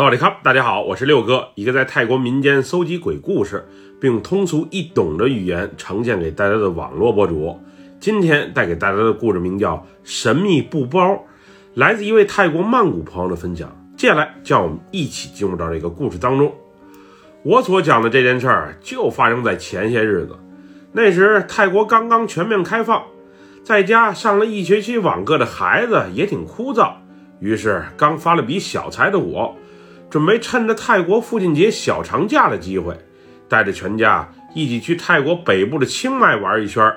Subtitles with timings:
[0.00, 3.68] 萨瓦迪卡，大家好，我是六哥，一个在泰国民间搜集鬼故事，
[4.00, 7.60] 并用通俗易懂的语言呈现给大家的网络博主。
[8.00, 11.12] 今天带给大家的故事名叫《神秘布包》，
[11.74, 13.70] 来自一位泰国曼谷朋友的分享。
[13.94, 16.50] 接下来，叫我们一起进入到这个故事当中。
[17.42, 20.34] 我所讲的这件事儿就发生在前些日子，
[20.92, 23.02] 那时泰国刚刚全面开放，
[23.62, 26.90] 在家上了一学期网课的孩子也挺枯燥，
[27.38, 29.54] 于是刚发了笔小财的我。
[30.10, 32.98] 准备趁着泰国父亲节小长假的机会，
[33.48, 36.92] 带着全家一起去泰国北部的清迈玩一圈，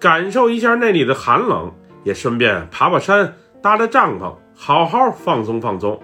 [0.00, 6.02] 感受一下那里的寒冷，也顺便爬爬山、搭搭帐篷，好好放松放松。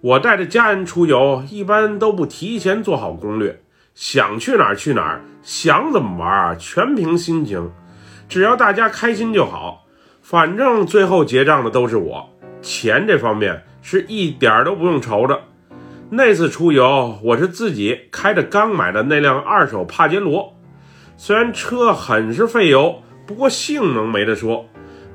[0.00, 3.60] 我带着家人出游，一般都不提前做好攻略，
[3.94, 7.70] 想去哪儿去哪儿，想怎么玩全凭心情，
[8.26, 9.84] 只要大家开心就好。
[10.22, 12.30] 反正最后结账的都是我，
[12.62, 15.38] 钱这方面是一点都不用愁的。
[16.10, 20.54] 那次出游，我是自己开着刚买的那辆二手帕杰罗，
[21.16, 24.66] 虽然车很是费油，不过性能没得说，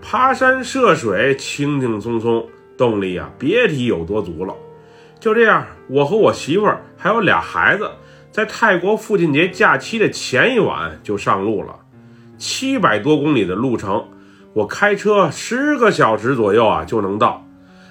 [0.02, 2.45] 爬山涉水轻轻松松，
[2.78, 4.53] 动力啊别提有多足了。
[5.19, 7.89] 就这样，我和我媳妇儿还有俩孩子，
[8.31, 11.75] 在泰国父亲节假期的前一晚就上路了，
[12.38, 14.06] 七百多公里的路程，
[14.53, 17.45] 我开车十个小时左右啊就能到。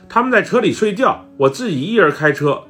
[0.09, 2.65] 他们在车里睡觉，我自己一人开车。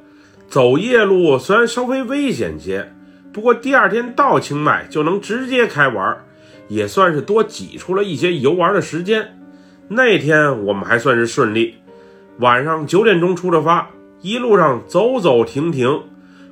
[0.49, 2.91] 走夜路虽然稍微危险些，
[3.31, 6.25] 不过第二天到清迈就能直接开玩，
[6.67, 9.37] 也算是多挤出了一些游玩的时间。
[9.89, 11.75] 那天我们还算是顺利，
[12.39, 13.91] 晚上九点钟出的发，
[14.21, 16.01] 一路上走走停停，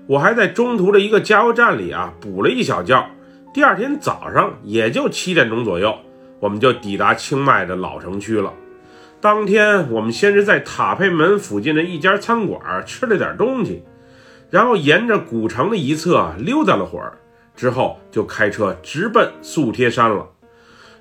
[0.05, 3.09] 我还在中途的一个加油站里啊补了一小觉。
[3.51, 5.95] 第二天早上也就七点钟左右，
[6.39, 8.53] 我们就抵达清迈的老城区了。
[9.19, 13.83] 当天，我们先是在塔佩门附近的一家餐馆吃了点东西，
[14.51, 17.17] 然后沿着古城的一侧溜达了会儿，
[17.55, 20.27] 之后就开车直奔素贴山了。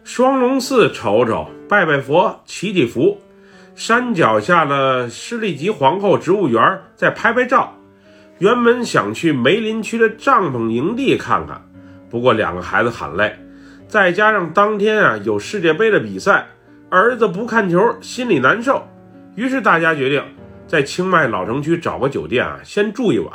[0.03, 3.21] 双龙寺瞅瞅，拜拜佛，祈祈福。
[3.75, 7.75] 山脚下的施利吉皇后植物园再拍拍照。
[8.39, 11.63] 原本想去梅林区的帐篷营地看看，
[12.09, 13.37] 不过两个孩子喊累，
[13.87, 16.47] 再加上当天啊有世界杯的比赛。
[16.89, 18.87] 儿子不看球，心里难受，
[19.35, 20.23] 于是大家决定
[20.69, 23.33] 在清迈老城区找个酒店啊，先住一晚，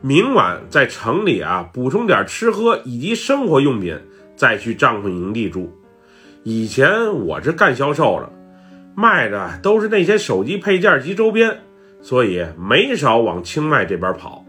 [0.00, 3.98] 明晚在城里啊补充点吃喝以及生活用品，
[4.34, 5.70] 再去帐篷营地住。
[6.42, 8.32] 以前我是干销售的，
[8.94, 11.58] 卖的都是那些手机配件及周边，
[12.00, 14.46] 所以没少往清迈这边跑。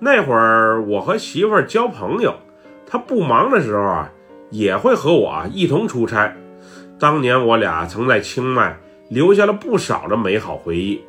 [0.00, 2.34] 那会儿我和媳妇儿交朋友，
[2.84, 4.10] 她不忙的时候啊，
[4.50, 6.34] 也会和我一同出差。
[7.00, 8.78] 当年我俩曾在清迈
[9.08, 11.00] 留下了不少的美好回忆，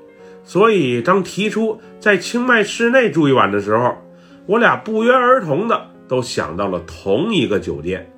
[0.46, 3.98] 所以当提出在清迈市内住一晚的时候，
[4.46, 8.10] 我俩不约而同的都想到了同一个酒店。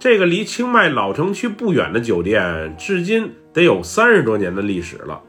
[0.00, 5.22] 这个离清迈老城区不远的酒店，至今得有三十多年的历史了。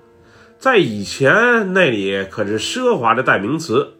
[0.57, 3.93] 在以前那里可是奢华的代名词，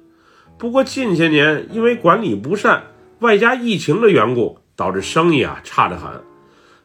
[0.58, 2.84] 不过近些年因为管理不善，
[3.20, 6.12] 外加疫情的缘故，导致生意啊差得很。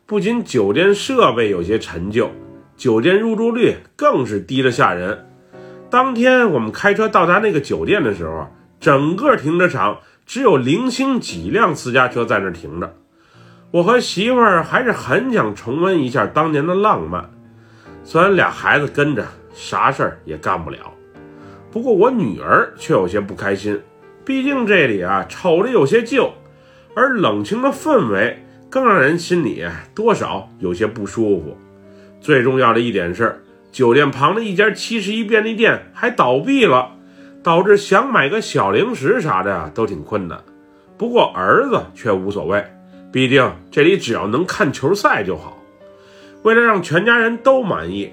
[0.07, 2.31] 不仅酒店设备有些陈旧，
[2.77, 5.27] 酒店入住率更是低得吓人。
[5.89, 8.47] 当天我们开车到达那个酒店的时候，
[8.79, 12.95] 整个停车场只有零星几辆私家车在那停着。
[13.71, 17.31] 我和媳妇儿还是很想重温一下当年的浪漫，
[18.05, 20.93] 虽然俩孩子跟着，啥事儿也干不了。
[21.73, 23.81] 不过我女儿却有些不开心，
[24.23, 26.31] 毕竟这里啊瞅着有些旧，
[26.95, 28.44] 而冷清的氛围。
[28.75, 29.65] 更让人心里
[29.95, 31.57] 多少有些不舒服。
[32.21, 33.41] 最重要的一点是，
[33.71, 36.91] 酒店旁的一家七十一便利店还倒闭了，
[37.41, 40.43] 导致想买个小零食啥的都挺困难。
[40.99, 42.65] 不过儿子却无所谓，
[43.13, 45.57] 毕竟这里只要能看球赛就好。
[46.43, 48.11] 为了让全家人都满意，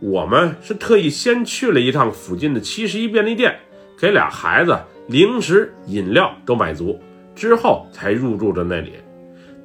[0.00, 3.54] 我们是特意先去了一趟附近的七十一便利店，
[4.00, 4.74] 给俩孩子
[5.06, 6.98] 零食、饮料都买足，
[7.34, 8.94] 之后才入住的那里。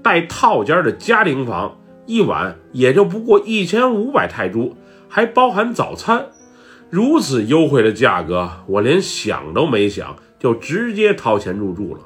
[0.03, 4.75] 带套间的家庭房，一晚也就不过一千五百泰铢，
[5.07, 6.27] 还包含早餐。
[6.89, 12.01] 如此优惠的价格，我连想都没想，就直接掏钱入住了。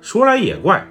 [0.00, 0.88] 说来也怪，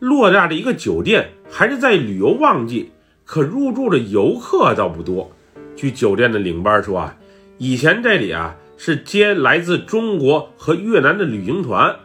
[0.00, 2.92] 偌大的一个酒店，还是在旅游旺季，
[3.24, 5.32] 可入住的游客倒不多。
[5.74, 7.16] 据酒店的领班说啊，
[7.56, 11.96] 以前这里啊是接来自中国和越南的旅行团，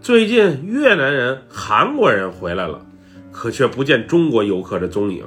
[0.00, 2.85] 最近越南人、韩国人回来了。
[3.36, 5.22] 可却不见中国游客的踪影，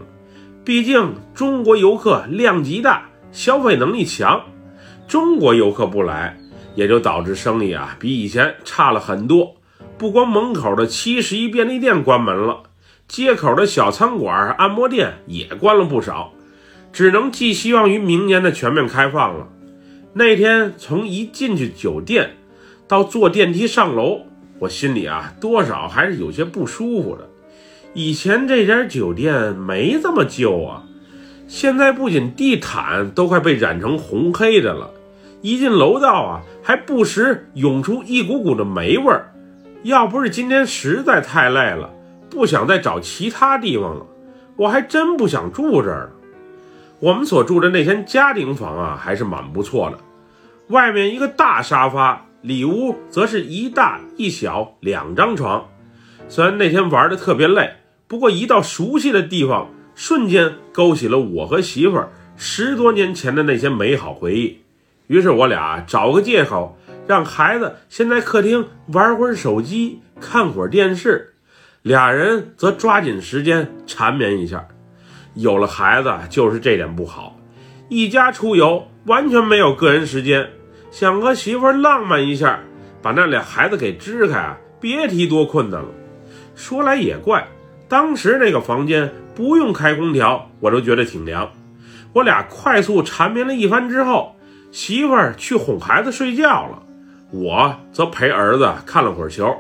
[0.66, 4.44] 毕竟中国游客量极大，消费能力强，
[5.08, 6.36] 中国游客不来，
[6.74, 9.56] 也就导致生意啊比以前差了很多。
[10.00, 12.64] 不光门口的七十一便利店关门了，
[13.08, 16.34] 街口的小餐馆、按摩店也关了不少，
[16.92, 19.48] 只能寄希望于明年的全面开放了。
[20.14, 22.32] 那天从一进去酒店
[22.88, 24.22] 到坐电梯上楼，
[24.58, 27.29] 我心里啊多少还是有些不舒服的。
[27.94, 30.84] 以前这家酒店没这么旧啊，
[31.48, 34.92] 现在不仅地毯都快被染成红黑的了，
[35.42, 39.34] 一进楼道啊还不时涌出一股股的霉味儿。
[39.84, 41.90] 要不是今天实在太累了，
[42.30, 44.06] 不想再找其他地方了，
[44.56, 46.12] 我还真不想住这儿。
[47.00, 49.98] 我们所住的那间家庭房啊，还是蛮不错的。
[50.68, 55.66] 外面一个大沙发，里屋则是一大一小两张床。
[56.28, 57.72] 虽然那天玩的特别累，
[58.10, 64.58] 不过一到熟悉的地方，瞬间勾起了我和媳妇儿十多年前的那些美好回忆。
[65.08, 66.76] 于是我俩找个借口。
[67.08, 71.34] 让孩子先在客厅玩会儿手机，看会儿电视，
[71.82, 74.68] 俩人则抓紧时间缠绵一下。
[75.34, 77.36] 有了孩子就是这点不好，
[77.90, 80.52] 一家出游完全没有个人时间，
[80.92, 82.60] 想和媳妇儿浪漫一下，
[83.02, 85.88] 把那俩孩子给支开啊，别提多困难了。
[86.56, 87.48] 说来也怪，
[87.90, 91.52] 当时那个房间不用开空调，我都觉得挺凉。
[92.14, 94.36] 我俩快速缠绵了一番之后，
[94.72, 96.84] 媳妇儿去哄孩子睡觉了。
[97.32, 99.56] 我则陪儿子看了会儿球。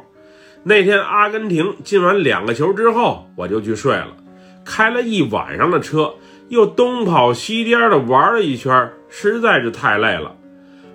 [0.64, 4.10] 那天阿根廷进完两个球之后，我就去睡了。
[4.64, 6.14] 开了一晚上的车，
[6.50, 10.36] 又东跑西颠的玩了一圈，实在是太累了。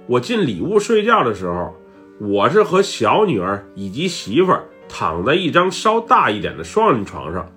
[0.07, 1.75] 我进里屋睡觉的时候，
[2.21, 7.49] 我是和小女儿以及媳妇儿躺在一张稍大一点的双人床上，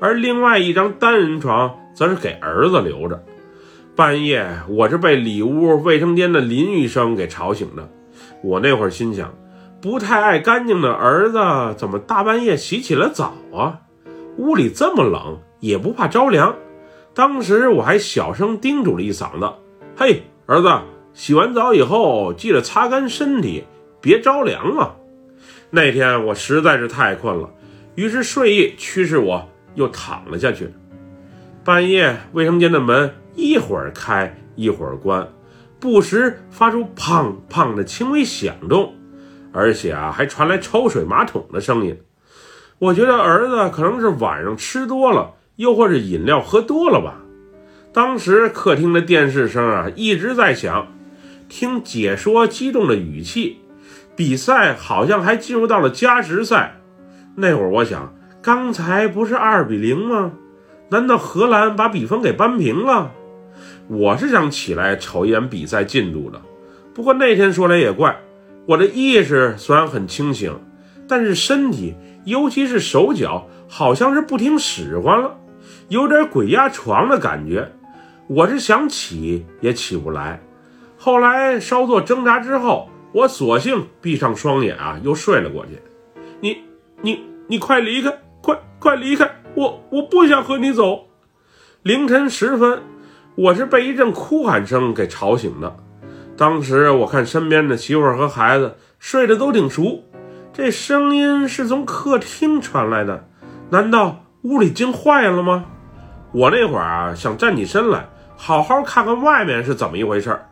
[0.00, 3.24] 而另外一张单人床则是给儿子留着。
[3.94, 7.88] 半夜，我是被里屋卫生间的淋浴声给吵醒的。
[8.42, 9.34] 我那会儿心想，
[9.80, 11.38] 不太爱干净的儿子
[11.76, 13.80] 怎么大半夜洗起了澡啊？
[14.38, 16.56] 屋里这么冷，也不怕着凉。
[17.14, 19.52] 当时我还小声叮嘱了一嗓子
[19.94, 20.70] ：“嘿，儿子，
[21.12, 23.64] 洗完澡以后记得擦干身体，
[24.00, 24.96] 别着凉啊。”
[25.74, 27.48] 那天我实在是太困了，
[27.94, 30.68] 于是睡意驱使我又躺了下去。
[31.64, 35.26] 半夜，卫生间的门一会儿开，一会儿关。
[35.80, 38.94] 不时发出砰砰的轻微响动，
[39.50, 41.98] 而且啊，还传来抽水马桶的声音。
[42.78, 47.22] 我觉得儿子可能是晚上吃多了，又或是饮料喝多了吧。
[47.94, 50.92] 当时客厅的电视声啊一直在响，
[51.48, 53.61] 听解说激动的语气，
[54.14, 56.76] 比赛好像还进入到了加时赛。
[57.34, 60.32] 那会儿我想，刚才不是二比零吗？
[60.90, 63.12] 难道荷兰把比分给扳平了？
[63.88, 66.40] 我是想起来瞅一眼比赛进度的，
[66.94, 68.16] 不过那天说来也怪，
[68.66, 70.54] 我的意识虽然很清醒，
[71.08, 71.94] 但是身体，
[72.24, 75.36] 尤其是手脚，好像是不听使唤了，
[75.88, 77.72] 有点鬼压床的感觉。
[78.28, 80.40] 我是想起也起不来。
[80.96, 85.80] 后来稍作挣扎之后，我索性闭上双眼啊，又睡了过去。
[86.40, 86.58] 你、
[87.02, 89.30] 你、你快离开，快快离开！
[89.54, 91.06] 我我不想和你走。
[91.82, 92.82] 凌晨时分。
[93.34, 95.74] 我是被一阵哭喊声给吵醒的。
[96.36, 100.04] 当时我看身边的媳妇儿和孩子睡得都挺熟，
[100.52, 103.26] 这声音是从客厅传来的。
[103.70, 105.64] 难道屋里惊坏了吗？
[106.32, 110.46] 我那会儿啊想站起身来，好好看看外面是怎么一回事儿。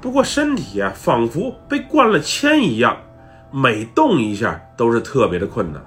[0.00, 2.96] 不过身体啊仿佛被灌了铅一样，
[3.52, 5.82] 每动一下都是特别的困难。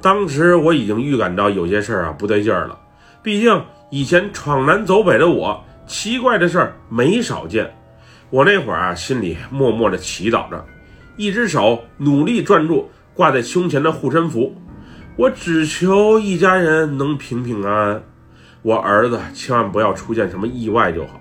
[0.00, 2.78] 当时我已经预感到有些事儿啊不对劲儿了，
[3.22, 3.62] 毕竟。
[3.92, 7.68] 以前闯南走北的我，奇怪的事儿没少见。
[8.30, 10.64] 我那会儿啊，心里默默地祈祷着，
[11.16, 14.54] 一只手努力攥住挂在胸前的护身符，
[15.16, 18.02] 我只求一家人能平平安安，
[18.62, 21.19] 我儿子千万不要出现什么意外就好。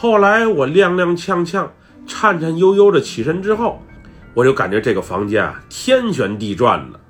[0.00, 1.66] 后来我踉踉跄跄、
[2.06, 3.82] 颤颤悠悠地起身之后，
[4.32, 7.00] 我就感觉这个房间啊天旋地转的，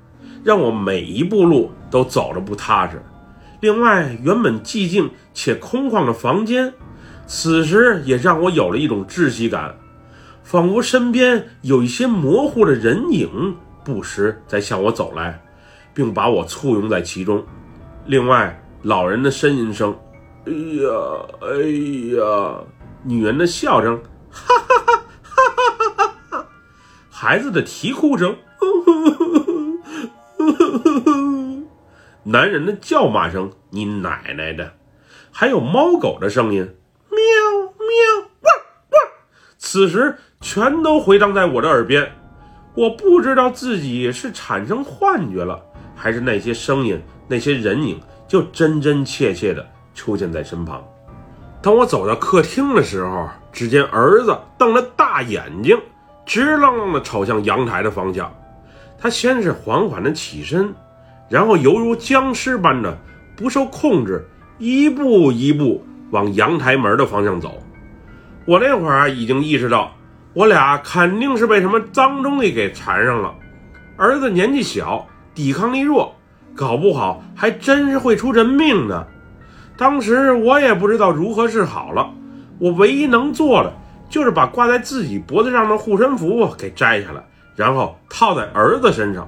[0.43, 2.99] 让我每一步路都走着不踏实。
[3.59, 6.73] 另外，原本寂静且空旷的房间，
[7.27, 9.71] 此时也让我有了一种窒息感，
[10.41, 15.39] 仿佛身边有一些模糊的人影不时在向我走来，
[15.93, 17.45] 并把我簇拥在其中。
[18.07, 19.95] 另外，老人的呻吟声，
[20.47, 20.89] 哎呀，
[21.41, 21.47] 哎
[22.17, 22.57] 呀，
[23.03, 26.47] 女人的笑声，哈哈哈哈哈哈哈，
[27.09, 31.63] 孩子的啼哭声，呵呵呵呵呵呵。
[32.23, 34.73] 男人的叫骂声，你奶奶的！
[35.31, 36.61] 还有猫狗的声音，
[37.09, 37.19] 喵
[37.61, 38.53] 喵，汪
[38.91, 39.01] 汪，
[39.57, 42.11] 此时全都回荡在我的耳边。
[42.75, 45.59] 我不知道自己是产生幻觉了，
[45.95, 50.85] 还是那些声音、那些人影就真真切切的出现在身旁。
[51.61, 55.77] 当我走到客厅的时候，只见儿子瞪着大眼睛，
[56.25, 58.31] 直愣愣地瞅向阳台的方向。
[58.97, 60.73] 他先是缓缓地起身，
[61.27, 62.97] 然后犹如僵尸般的
[63.35, 64.25] 不受控制，
[64.57, 67.61] 一步一步往阳台门的方向走。
[68.45, 69.91] 我那会儿已经意识到，
[70.33, 73.33] 我俩肯定是被什么脏东西给缠上了。
[73.97, 76.15] 儿子年纪小，抵抗力弱，
[76.55, 79.05] 搞不好还真是会出人命的。
[79.79, 82.11] 当时我也不知道如何是好了，
[82.59, 83.71] 我唯一能做的
[84.09, 87.23] 就是把挂在自己脖子上的护身符给摘下来，
[87.55, 89.25] 然后套在儿子身上。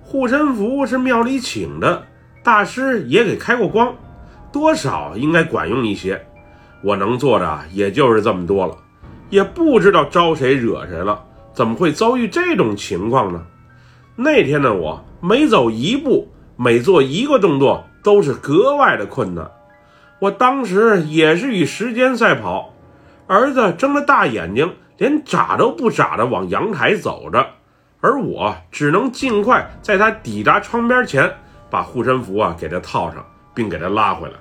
[0.00, 2.04] 护身符是庙里请的，
[2.44, 3.92] 大师也给开过光，
[4.52, 6.24] 多少应该管用一些。
[6.80, 8.76] 我能做的也就是这么多了，
[9.28, 11.20] 也不知道招谁惹谁了，
[11.52, 13.42] 怎么会遭遇这种情况呢？
[14.14, 19.50] 那天的我每走一步，每做一个动作，都是格外的困难。
[20.24, 22.72] 我当时也是与时间赛跑，
[23.26, 27.46] 儿子睁着大眼睛，连眨都不眨的往阳台走着，
[28.00, 31.30] 而我只能尽快在他抵达窗边前，
[31.68, 33.22] 把护身符啊给他套上，
[33.54, 34.34] 并给他拉回来。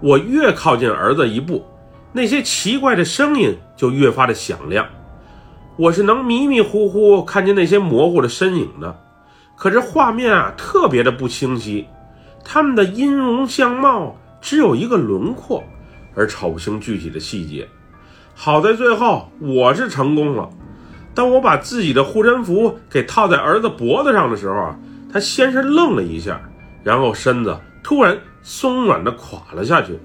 [0.00, 1.62] 我越靠近儿子一步，
[2.10, 4.86] 那些奇怪的声音就越发的响亮，
[5.76, 8.98] 我是能迷迷糊糊看见那些模糊的身影的，
[9.56, 11.86] 可是画面啊特别的不清晰，
[12.42, 14.16] 他们的音容相貌。
[14.46, 15.60] 只有一个轮廓，
[16.14, 17.68] 而瞅不清具体的细节。
[18.32, 20.48] 好在最后我是成功了。
[21.16, 24.78] 当我把自己的护身符给套在儿子脖子上的时候啊，
[25.12, 26.40] 他先是愣了一下，
[26.84, 29.98] 然后身子突然松软的垮了下去。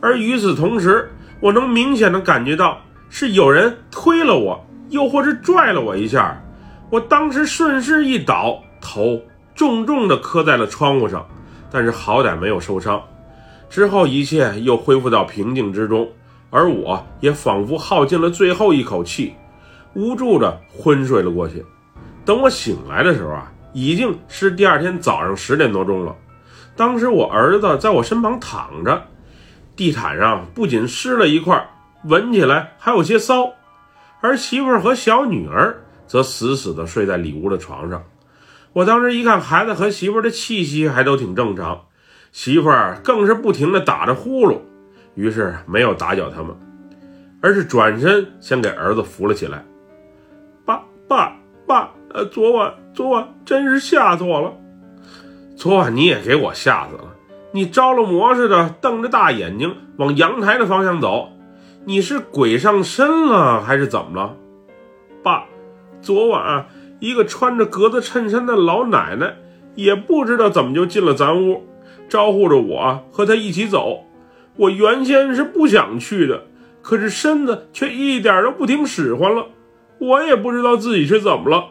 [0.00, 1.10] 而与此同时，
[1.40, 2.78] 我能明显的感觉到
[3.10, 6.40] 是有人推了我，又或是拽了我一下。
[6.88, 9.20] 我当时顺势一倒，头
[9.56, 11.26] 重重的磕在了窗户上，
[11.68, 13.02] 但是好歹没有受伤。
[13.72, 16.06] 之后一切又恢复到平静之中，
[16.50, 19.32] 而我也仿佛耗尽了最后一口气，
[19.94, 21.64] 无助的昏睡了过去。
[22.22, 26.14] 等我醒来的时候啊，已经是第二天早上十点多钟了。
[26.76, 29.04] 当时我儿子在我身旁躺着，
[29.74, 31.66] 地毯上不仅湿了一块，
[32.04, 33.54] 闻起来还有些骚。
[34.20, 38.04] 而媳妇儿和小女儿则死死地睡在里屋的床上。
[38.74, 41.86] 我当时一看，孩子和媳妇儿的气息还都挺正常。
[42.32, 44.58] 媳妇儿更是不停地打着呼噜，
[45.14, 46.56] 于是没有打搅他们，
[47.42, 49.62] 而是转身先给儿子扶了起来。
[50.64, 51.36] 爸爸
[51.66, 54.50] 爸，呃，昨晚昨晚真是吓死我了。
[55.56, 57.04] 昨晚你也给我吓死了，
[57.52, 61.32] 你着了魔似的瞪着大眼睛往阳台的方向走，
[61.84, 64.34] 你是鬼上身了还是怎么了？
[65.22, 65.44] 爸，
[66.00, 66.66] 昨晚啊
[66.98, 69.36] 一个穿着格子衬衫的老奶奶，
[69.74, 71.66] 也不知道怎么就进了咱屋。
[72.12, 74.04] 招呼着我和他一起走，
[74.56, 76.42] 我原先是不想去的，
[76.82, 79.46] 可是身子却一点都不听使唤了。
[79.98, 81.68] 我也不知道自己是怎么了。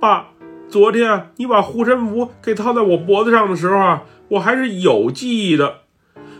[0.00, 0.28] 爸，
[0.66, 5.80] 昨天你把护身符给套在我脖子上的时候啊，我还是有记忆的。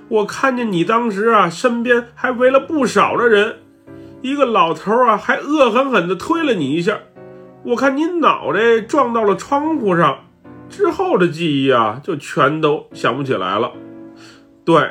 [0.08, 3.56] 我看见你当时啊，身边还围了不少的人，
[4.22, 7.00] 一个老头啊，还恶狠狠地推了你一下。
[7.64, 10.20] 我看你脑袋撞到了窗户上。
[10.68, 13.72] 之后的记忆啊，就全都想不起来了。
[14.64, 14.90] 对，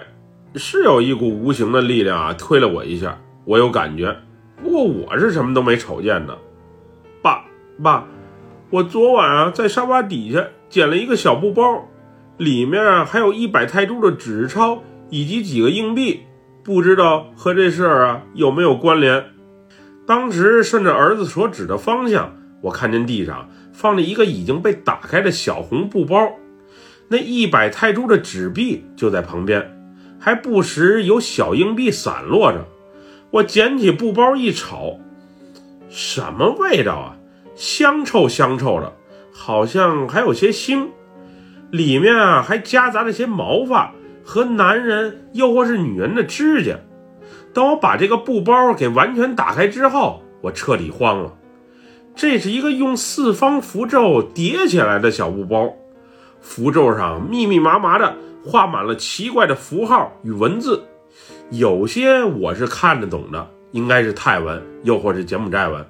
[0.56, 4.16] 是有一股无形的力量啊，推了我一下，我有感觉。
[4.64, 6.38] 不过我是什么都没瞅见的。
[7.22, 7.46] 爸
[7.84, 8.06] 爸，
[8.70, 11.86] 我昨晚啊，在沙发底下捡了一个小布包，
[12.38, 16.22] 里面啊还有一百泰铢的纸钞以及几个硬币，
[16.64, 19.26] 不知道和这事儿啊有没有关联。
[20.08, 22.34] 当时顺着儿子所指的方向。
[22.62, 26.32] 我看见地上放着一个已经被打开的小红布包，
[27.10, 29.78] 那一百泰铢的纸币就在旁边，
[30.18, 32.66] 还不时有小硬币散落着。
[33.32, 35.02] 我捡起布包一瞅，
[35.90, 37.18] 什么味道啊？
[37.54, 38.94] 香臭香臭的，
[39.34, 40.88] 好像还有些腥，
[41.70, 46.78] 里面啊还夹杂着些毛发和男人又或是女人的指甲。
[47.54, 51.34] 当我把这个布包给完全打开之后，我彻底慌了。
[52.16, 55.74] 这是一个用四方符咒叠起来的小布包，
[56.40, 60.82] 符咒上密密麻麻的画满了奇怪的符号与文字，
[61.50, 65.84] 有些我是看得懂的，应该是泰文，又或是柬埔寨文；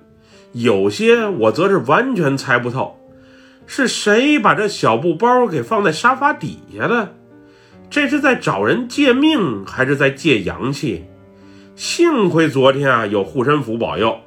[0.53, 2.97] 有些我则是完全猜不透，
[3.67, 7.13] 是谁把这小布包给放在沙发底下的？
[7.87, 11.05] 这是在找人借命，还是在借阳气？
[11.75, 14.17] 幸亏昨天啊有护身符保佑，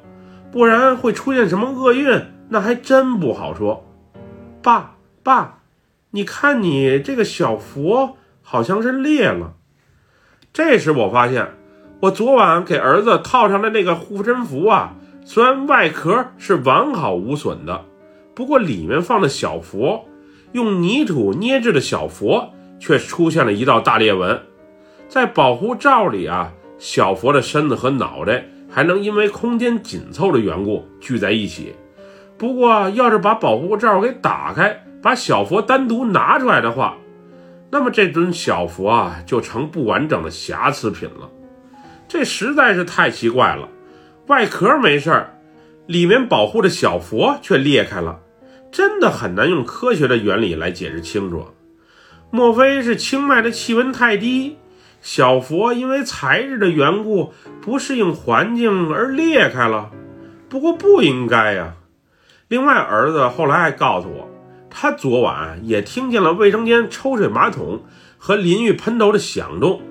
[0.51, 3.85] 不然会出现什么厄运，那还真不好说。
[4.61, 5.59] 爸爸，
[6.11, 9.53] 你看你这个小佛好像是裂了。
[10.51, 11.49] 这时我发现，
[12.01, 17.85] 我昨晚给儿子套上的那个护身符啊，虽然外壳是完好无损的，
[18.33, 20.05] 不过里面放的小佛，
[20.53, 24.41] 用泥土捏制的小佛，却出现了一道大裂纹。
[25.07, 26.53] 在保护罩里啊。
[26.81, 31.75] 小佛的身子和脑袋还能因为空间紧凑的缘故聚在一起，
[32.37, 36.97] 不过要是把保护罩给打开，把小佛单独拿出来的话，
[37.71, 41.29] 那么这尊小佛啊就成不完整的瑕疵品了。
[42.07, 43.67] 这实在是太奇怪了，
[44.27, 45.33] 外壳没事儿，
[45.85, 48.19] 里面保护的小佛却裂开了，
[48.71, 51.45] 真的很难用科学的原理来解释清楚。
[52.31, 54.57] 莫非是清迈的气温太低？
[55.01, 59.91] 小佛因为材质的缘故不适应环境而裂开了，
[60.49, 61.75] 不过不应该呀。
[62.47, 64.27] 另外，儿子后来还告诉我，
[64.69, 67.83] 他昨晚也听见了卫生间抽水马桶
[68.17, 69.81] 和淋浴喷头的响动，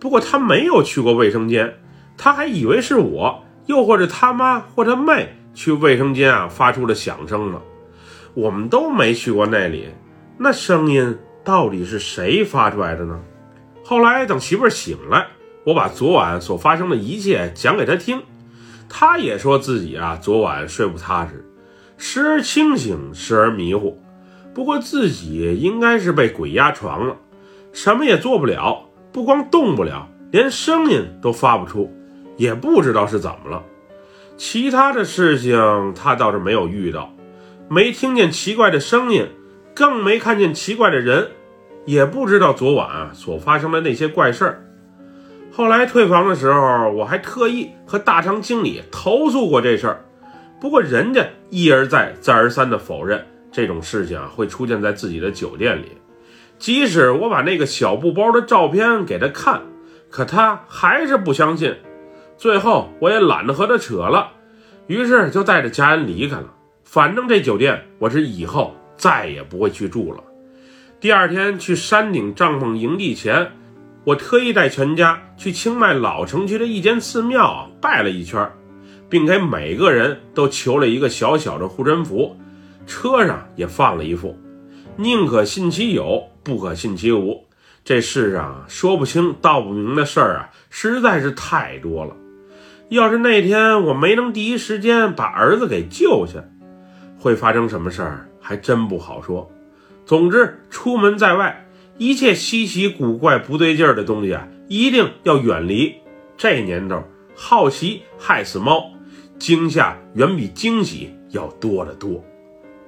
[0.00, 1.74] 不过他没有去过卫生间，
[2.16, 7.60] 他还以为是我，又或者他妈或他妹去卫生间啊发出了响声呢。
[8.34, 9.88] 我们都没去过那里，
[10.38, 13.20] 那声音到底是谁发出来的呢？
[13.88, 15.28] 后来等媳妇儿醒来，
[15.64, 18.22] 我把昨晚所发生的一切讲给她听，
[18.86, 21.42] 她也说自己啊昨晚睡不踏实，
[21.96, 23.98] 时而清醒，时而迷糊。
[24.52, 27.16] 不过自己应该是被鬼压床了，
[27.72, 31.90] 什么也做不了，不光动不了，连声音都发不出，
[32.36, 33.62] 也不知道是怎么了。
[34.36, 37.10] 其他的事情她倒是没有遇到，
[37.70, 39.28] 没听见奇怪的声音，
[39.74, 41.30] 更没看见奇怪的人。
[41.88, 44.62] 也不知道昨晚所发生的那些怪事儿。
[45.50, 50.04] 后来退房的时候，我还特意和大堂经理投诉过这事儿，
[50.60, 55.92] 不过人家一而再、再而三的否认这种事情啊会出现在自己的酒店里。
[56.58, 59.62] 即使我把那个小布包的照片给他看，
[60.10, 61.74] 可他还是不相信。
[62.36, 64.32] 最后我也懒得和他扯了，
[64.88, 66.52] 于是就带着家人离开了。
[66.84, 70.22] 反正这酒店我是以后再也不会去住了。
[71.00, 73.52] 第二天去山顶帐篷营地前，
[74.02, 78.50] 我特意带全家去清迈老城区的一间寺庙拜了一圈，
[79.08, 82.36] 并给每个人都求了一个小小的护身符，
[82.84, 84.36] 车上也放了一副。
[84.96, 87.44] 宁可信其有，不可信其无。
[87.84, 92.16] 这世上说不清道不明的事儿啊，实在是太多了。
[92.88, 96.42] 要是那天我没能第一时间把儿子给救下，
[97.16, 99.48] 会发生什么事儿，还真不好说。
[100.08, 101.68] 总之，出门在外，
[101.98, 105.96] 一切稀奇古怪、不对劲儿的东西啊，一定要远离。
[106.38, 107.04] 这年头，
[107.36, 108.90] 好奇害死猫，
[109.38, 112.24] 惊吓远比惊喜要多得多。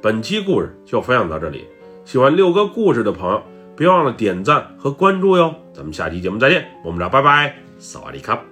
[0.00, 1.66] 本期故事就分享到这里，
[2.06, 3.42] 喜欢六哥故事的朋友，
[3.76, 5.54] 别忘了点赞和关注哟。
[5.74, 8.49] 咱们下期节目再见，我们俩拜拜，萨瓦迪卡。